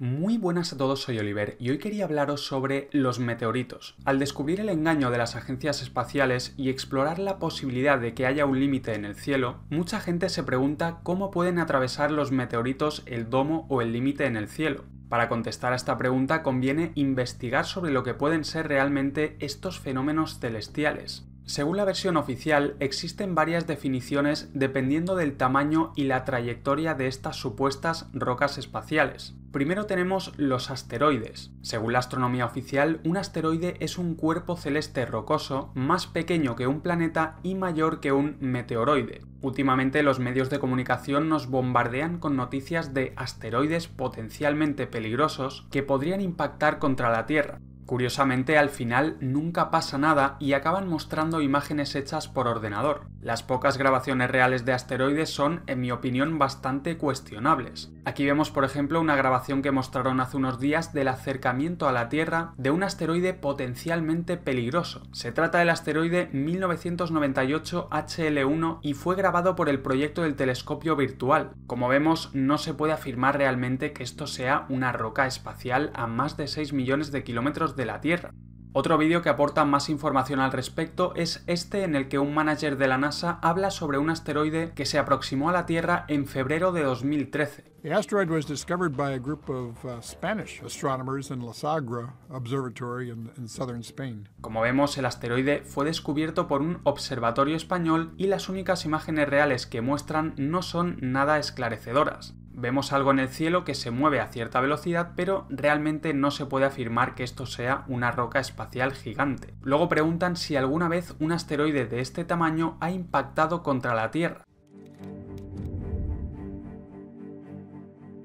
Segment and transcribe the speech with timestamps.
[0.00, 3.96] Muy buenas a todos, soy Oliver y hoy quería hablaros sobre los meteoritos.
[4.06, 8.46] Al descubrir el engaño de las agencias espaciales y explorar la posibilidad de que haya
[8.46, 13.28] un límite en el cielo, mucha gente se pregunta cómo pueden atravesar los meteoritos el
[13.28, 14.86] domo o el límite en el cielo.
[15.10, 20.40] Para contestar a esta pregunta conviene investigar sobre lo que pueden ser realmente estos fenómenos
[20.40, 21.29] celestiales.
[21.50, 27.34] Según la versión oficial, existen varias definiciones dependiendo del tamaño y la trayectoria de estas
[27.34, 29.34] supuestas rocas espaciales.
[29.50, 31.50] Primero tenemos los asteroides.
[31.60, 36.82] Según la astronomía oficial, un asteroide es un cuerpo celeste rocoso más pequeño que un
[36.82, 39.22] planeta y mayor que un meteoroide.
[39.40, 46.20] Últimamente los medios de comunicación nos bombardean con noticias de asteroides potencialmente peligrosos que podrían
[46.20, 47.58] impactar contra la Tierra.
[47.90, 53.08] Curiosamente, al final nunca pasa nada y acaban mostrando imágenes hechas por ordenador.
[53.20, 57.90] Las pocas grabaciones reales de asteroides son, en mi opinión, bastante cuestionables.
[58.04, 62.08] Aquí vemos, por ejemplo, una grabación que mostraron hace unos días del acercamiento a la
[62.08, 65.02] Tierra de un asteroide potencialmente peligroso.
[65.12, 71.52] Se trata del asteroide 1998 HL1 y fue grabado por el proyecto del telescopio virtual.
[71.66, 76.38] Como vemos, no se puede afirmar realmente que esto sea una roca espacial a más
[76.38, 78.32] de 6 millones de kilómetros de la Tierra.
[78.72, 82.76] Otro vídeo que aporta más información al respecto es este en el que un manager
[82.76, 86.70] de la NASA habla sobre un asteroide que se aproximó a la Tierra en febrero
[86.70, 87.64] de 2013.
[87.82, 93.10] The asteroid was discovered by a group of uh, Spanish astronomers in La Sagra Observatory
[93.10, 94.28] in, in southern Spain.
[94.40, 99.66] Como vemos, el asteroide fue descubierto por un observatorio español y las únicas imágenes reales
[99.66, 102.34] que muestran no son nada esclarecedoras.
[102.60, 106.44] Vemos algo en el cielo que se mueve a cierta velocidad, pero realmente no se
[106.44, 109.54] puede afirmar que esto sea una roca espacial gigante.
[109.62, 114.44] Luego preguntan si alguna vez un asteroide de este tamaño ha impactado contra la Tierra.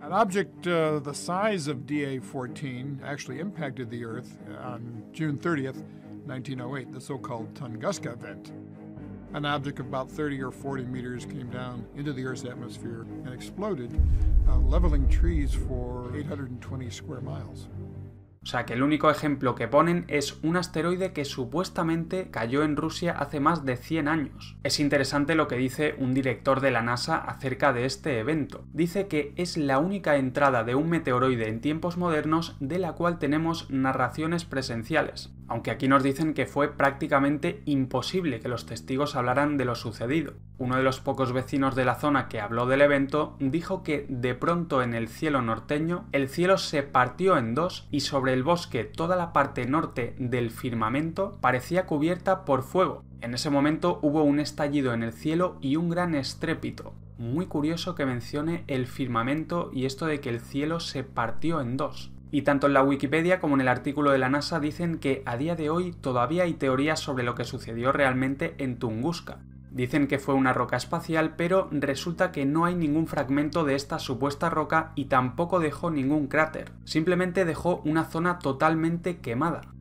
[0.00, 5.82] An object uh, the size of DA-14 actually impacted the Earth on June 30th,
[6.26, 8.52] 1908, the so-called Tunguska event.
[9.34, 13.34] An object of about 30 or 40 meters came down into the Earth's atmosphere and
[13.34, 13.90] exploded,
[14.48, 17.66] uh, leveling trees for 820 square miles.
[18.44, 22.76] O sea que el único ejemplo que ponen es un asteroide que supuestamente cayó en
[22.76, 24.56] Rusia hace más de 100 años.
[24.62, 28.66] Es interesante lo que dice un director de la NASA acerca de este evento.
[28.72, 33.18] Dice que es la única entrada de un meteoroide en tiempos modernos de la cual
[33.18, 39.56] tenemos narraciones presenciales aunque aquí nos dicen que fue prácticamente imposible que los testigos hablaran
[39.56, 40.34] de lo sucedido.
[40.58, 44.34] Uno de los pocos vecinos de la zona que habló del evento dijo que de
[44.34, 48.84] pronto en el cielo norteño el cielo se partió en dos y sobre el bosque
[48.84, 53.02] toda la parte norte del firmamento parecía cubierta por fuego.
[53.20, 56.94] En ese momento hubo un estallido en el cielo y un gran estrépito.
[57.16, 61.76] Muy curioso que mencione el firmamento y esto de que el cielo se partió en
[61.76, 62.10] dos.
[62.34, 65.36] Y tanto en la Wikipedia como en el artículo de la NASA dicen que a
[65.36, 69.38] día de hoy todavía hay teorías sobre lo que sucedió realmente en Tunguska.
[69.70, 74.00] Dicen que fue una roca espacial, pero resulta que no hay ningún fragmento de esta
[74.00, 76.72] supuesta roca y tampoco dejó ningún cráter.
[76.82, 79.72] Simplemente dejó una zona totalmente quemada.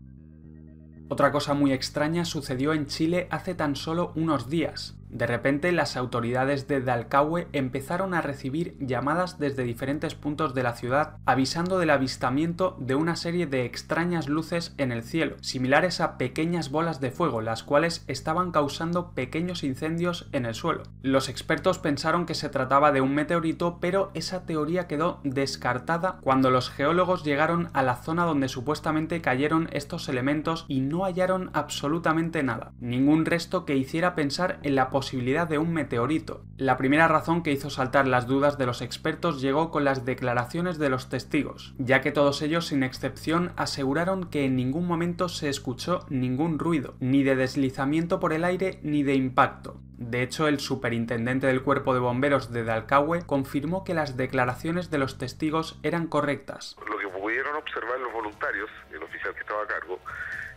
[1.09, 4.95] Otra cosa muy extraña sucedió en Chile hace tan solo unos días.
[5.13, 10.73] De repente las autoridades de Dalcahue empezaron a recibir llamadas desde diferentes puntos de la
[10.73, 16.17] ciudad avisando del avistamiento de una serie de extrañas luces en el cielo, similares a
[16.17, 20.81] pequeñas bolas de fuego, las cuales estaban causando pequeños incendios en el suelo.
[21.03, 26.49] Los expertos pensaron que se trataba de un meteorito, pero esa teoría quedó descartada cuando
[26.49, 32.41] los geólogos llegaron a la zona donde supuestamente cayeron estos elementos y no hallaron absolutamente
[32.41, 36.45] nada, ningún resto que hiciera pensar en la posibilidad posibilidad de un meteorito.
[36.55, 40.77] La primera razón que hizo saltar las dudas de los expertos llegó con las declaraciones
[40.77, 45.49] de los testigos, ya que todos ellos sin excepción aseguraron que en ningún momento se
[45.49, 49.75] escuchó ningún ruido, ni de deslizamiento por el aire ni de impacto.
[49.97, 54.99] De hecho, el superintendente del cuerpo de bomberos de Dalcahue confirmó que las declaraciones de
[54.99, 56.77] los testigos eran correctas.
[56.87, 59.99] Lo que pudieron observar los voluntarios, el oficial que estaba a cargo,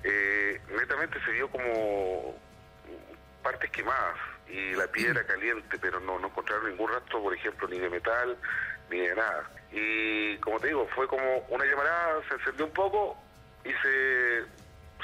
[0.05, 2.37] eh, netamente se vio como
[3.43, 7.79] partes quemadas y la piedra caliente, pero no, no encontraron ningún rastro, por ejemplo, ni
[7.79, 8.37] de metal,
[8.91, 9.51] ni de nada.
[9.73, 13.17] Y como te digo, fue como una llamarada, se encendió un poco
[13.65, 14.43] y se,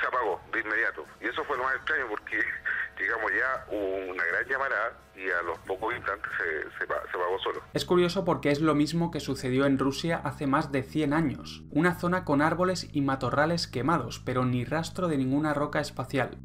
[0.01, 1.05] se apagó de inmediato.
[1.21, 2.39] Y eso fue lo más extraño porque,
[2.99, 7.63] digamos, ya una gran llamarada y a los pocos instantes se, se, se, solo.
[7.73, 11.65] Es curioso porque es lo mismo que sucedió en Rusia hace más de 100 años.
[11.71, 16.39] Una zona con árboles y matorrales quemados, pero ni rastro de ninguna roca espacial.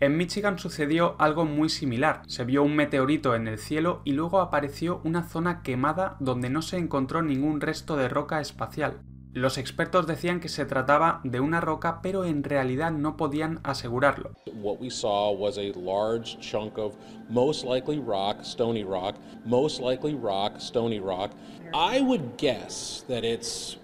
[0.00, 2.22] En Michigan sucedió algo muy similar.
[2.26, 6.62] Se vio un meteorito en el cielo y luego apareció una zona quemada donde no
[6.62, 9.00] se encontró ningún resto de roca espacial.
[9.32, 14.30] Los expertos decían que se trataba de una roca, pero en realidad no podían asegurarlo.
[14.62, 16.94] What we saw was a large chunk of
[17.28, 21.32] most likely rock, stony rock, most likely rock, stony rock.
[21.72, 23.76] I would guess that it's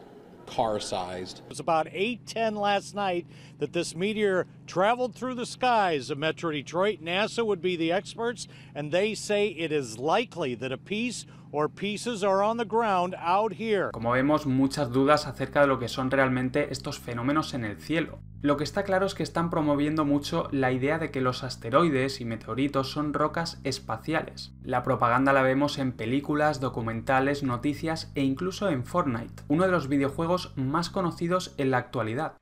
[0.51, 1.39] car sized.
[1.39, 3.27] It was about 8:10 last night
[3.59, 7.01] that this meteor traveled through the skies of Metro Detroit.
[7.01, 11.69] NASA would be the experts and they say it is likely that a piece or
[11.69, 13.91] pieces are on the ground out here.
[13.93, 18.19] Como vemos, muchas dudas acerca de lo que son realmente estos fenómenos en el cielo.
[18.43, 22.23] Lo que está claro es que están promoviendo mucho la idea de que los asteroides
[22.23, 24.53] y meteoritos son rocas espaciales.
[24.63, 29.89] La propaganda la vemos en películas, documentales, noticias e incluso en Fortnite, uno de los
[29.89, 32.33] videojuegos más conocidos en la actualidad.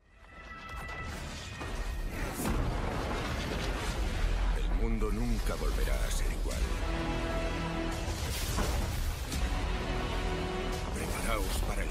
[4.57, 6.61] El mundo nunca volverá a ser igual.
[10.95, 11.89] Preparaos para el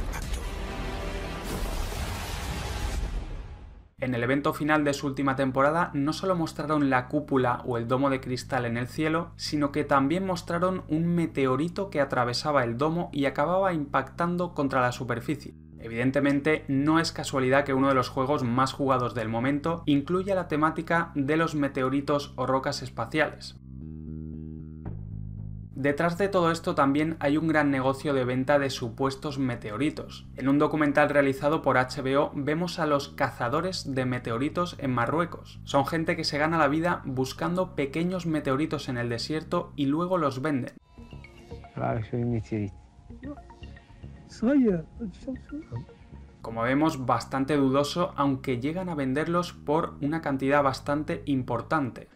[3.99, 7.87] En el evento final de su última temporada no solo mostraron la cúpula o el
[7.87, 12.77] domo de cristal en el cielo, sino que también mostraron un meteorito que atravesaba el
[12.77, 15.55] domo y acababa impactando contra la superficie.
[15.79, 20.47] Evidentemente no es casualidad que uno de los juegos más jugados del momento incluya la
[20.47, 23.55] temática de los meteoritos o rocas espaciales.
[25.79, 30.25] Detrás de todo esto también hay un gran negocio de venta de supuestos meteoritos.
[30.35, 35.59] En un documental realizado por HBO vemos a los cazadores de meteoritos en Marruecos.
[35.65, 40.17] Son gente que se gana la vida buscando pequeños meteoritos en el desierto y luego
[40.17, 40.73] los venden.
[46.41, 52.09] Como vemos, bastante dudoso, aunque llegan a venderlos por una cantidad bastante importante.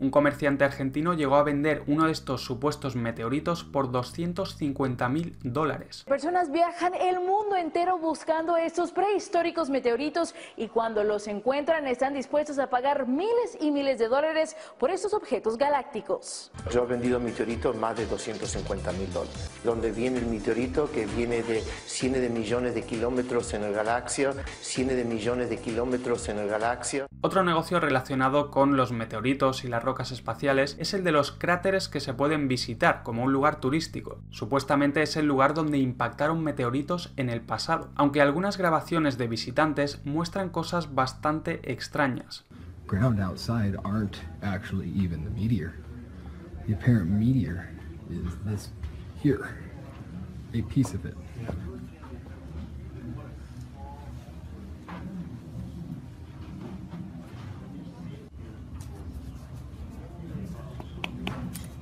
[0.00, 6.04] Un comerciante argentino llegó a vender uno de estos supuestos meteoritos por 250 mil dólares.
[6.08, 12.58] Personas viajan el mundo entero buscando estos prehistóricos meteoritos y cuando los encuentran están dispuestos
[12.58, 16.50] a pagar miles y miles de dólares por estos objetos galácticos.
[16.70, 19.49] Yo he vendido meteoritos más de 250 mil dólares.
[19.64, 24.32] Donde viene el meteorito que viene de cientos de millones de kilómetros en la galaxia,
[24.60, 27.06] cientos de millones de kilómetros en la galaxia.
[27.20, 31.88] Otro negocio relacionado con los meteoritos y las rocas espaciales es el de los cráteres
[31.88, 34.20] que se pueden visitar como un lugar turístico.
[34.30, 40.00] Supuestamente es el lugar donde impactaron meteoritos en el pasado, aunque algunas grabaciones de visitantes
[40.04, 42.44] muestran cosas bastante extrañas.
[42.90, 45.74] ground outside aren't actually even the meteor.
[46.66, 47.68] The apparent meteor
[48.10, 48.70] is this
[49.22, 49.56] here,
[50.54, 51.14] a piece of it.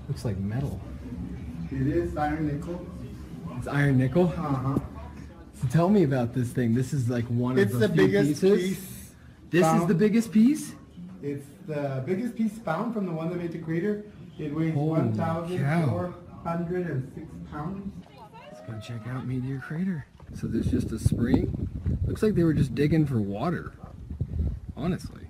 [0.09, 0.81] Looks like metal.
[1.71, 2.87] It is iron nickel.
[3.59, 4.29] It's iron nickel.
[4.29, 4.79] Uh huh.
[5.61, 6.75] So tell me about this thing.
[6.75, 8.59] This is like one It's of the, the biggest pieces.
[8.69, 9.13] piece.
[9.51, 10.73] This is the biggest piece.
[11.23, 14.05] It's the biggest piece found from the one that made the crater.
[14.39, 15.01] It weighs Holy
[16.43, 17.93] 1,406 pounds.
[18.51, 20.07] Let's go check out Meteor Crater.
[20.35, 21.69] So there's just a spring.
[22.07, 23.73] Looks like they were just digging for water.
[24.77, 25.27] Honestly,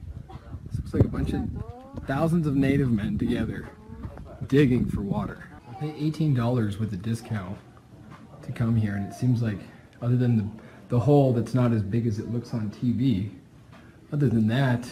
[0.66, 1.48] this looks like a bunch of
[2.06, 3.68] thousands of native men together
[4.46, 5.48] digging for water.
[5.70, 7.58] I pay $18 with a discount
[8.42, 9.58] to come here, and it seems like,
[10.00, 10.48] other than the
[10.88, 13.30] the hole that's not as big as it looks on TV,
[14.12, 14.88] other than that,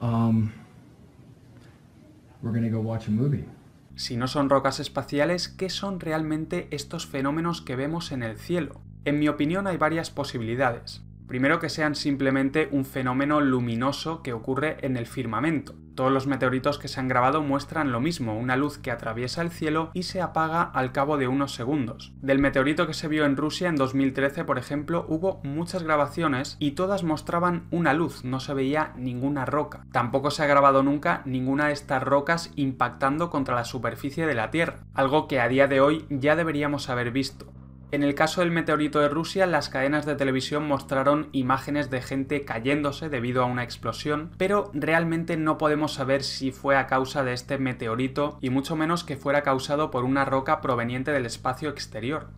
[0.00, 0.52] um,
[2.42, 3.44] we're gonna go watch a movie.
[3.94, 8.80] Si no son rocas espaciales, ¿qué son realmente estos fenómenos que vemos en el cielo?
[9.04, 11.02] En mi opinión hay varias posibilidades.
[11.32, 15.74] Primero que sean simplemente un fenómeno luminoso que ocurre en el firmamento.
[15.94, 19.50] Todos los meteoritos que se han grabado muestran lo mismo, una luz que atraviesa el
[19.50, 22.12] cielo y se apaga al cabo de unos segundos.
[22.20, 26.72] Del meteorito que se vio en Rusia en 2013, por ejemplo, hubo muchas grabaciones y
[26.72, 29.86] todas mostraban una luz, no se veía ninguna roca.
[29.90, 34.50] Tampoco se ha grabado nunca ninguna de estas rocas impactando contra la superficie de la
[34.50, 37.46] Tierra, algo que a día de hoy ya deberíamos haber visto.
[37.92, 42.42] En el caso del meteorito de Rusia, las cadenas de televisión mostraron imágenes de gente
[42.42, 47.34] cayéndose debido a una explosión, pero realmente no podemos saber si fue a causa de
[47.34, 52.28] este meteorito y mucho menos que fuera causado por una roca proveniente del espacio exterior.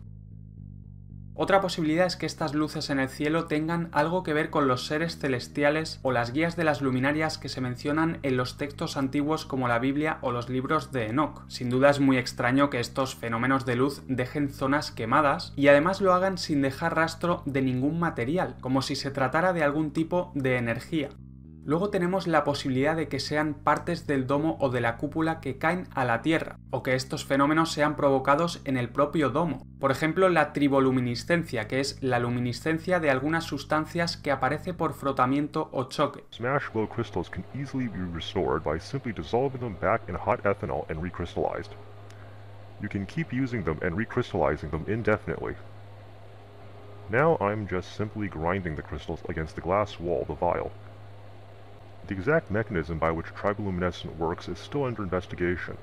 [1.37, 4.85] Otra posibilidad es que estas luces en el cielo tengan algo que ver con los
[4.85, 9.45] seres celestiales o las guías de las luminarias que se mencionan en los textos antiguos
[9.45, 11.43] como la Biblia o los libros de Enoch.
[11.49, 15.99] Sin duda es muy extraño que estos fenómenos de luz dejen zonas quemadas y además
[15.99, 20.31] lo hagan sin dejar rastro de ningún material, como si se tratara de algún tipo
[20.35, 21.09] de energía.
[21.67, 25.57] Luego tenemos la posibilidad de que sean partes del domo o de la cúpula que
[25.57, 29.65] caen a la Tierra, o que estos fenómenos sean provocados en el propio domo.
[29.79, 35.69] Por ejemplo, la triboluminiscencia, que es la luminiscencia de algunas sustancias que aparece por frotamiento
[35.71, 36.23] o choque.
[36.29, 40.85] Smash glow crystals can easily be restored by simply dissolving them back in hot ethanol
[40.91, 41.71] and recrystallized.
[42.79, 45.55] You can keep using them and recrystallizing them indefinitely.
[47.09, 50.71] Now I'm just simply grinding the crystals against the glass wall of the vial.
[52.07, 55.75] The exact mechanism by which triboluminescent works is still under investigation.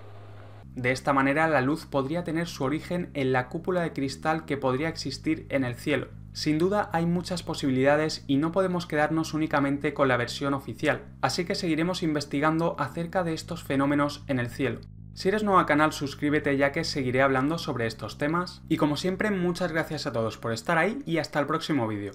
[0.74, 4.56] De esta manera la luz podría tener su origen en la cúpula de cristal que
[4.56, 6.08] podría existir en el cielo.
[6.32, 11.44] Sin duda hay muchas posibilidades y no podemos quedarnos únicamente con la versión oficial, así
[11.44, 14.80] que seguiremos investigando acerca de estos fenómenos en el cielo.
[15.14, 18.96] Si eres nuevo al canal suscríbete ya que seguiré hablando sobre estos temas y como
[18.96, 22.10] siempre muchas gracias a todos por estar ahí y hasta el próximo vídeo.